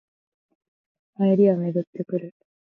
[1.19, 2.33] 流行りはめぐってくる